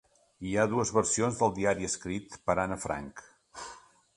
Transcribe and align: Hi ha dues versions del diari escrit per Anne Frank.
Hi 0.45 0.53
ha 0.55 0.63
dues 0.71 0.91
versions 0.95 1.37
del 1.41 1.53
diari 1.59 1.87
escrit 1.91 2.39
per 2.49 2.57
Anne 2.65 2.79
Frank. 2.87 3.23